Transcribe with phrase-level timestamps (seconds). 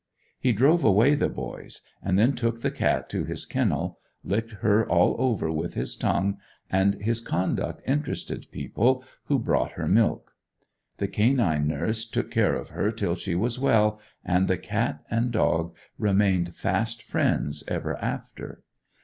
[0.39, 4.83] He drove away the boys, and then took the cat to his kennel, licked her
[4.89, 6.39] all over with his tongue,
[6.71, 10.33] and his conduct interested people, who brought her milk.
[10.97, 15.31] The canine nurse took care of her till she was well, and the cat and
[15.31, 18.63] dog remained fast friends ever after.